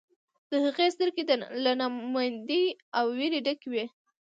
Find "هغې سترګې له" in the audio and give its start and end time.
0.65-1.71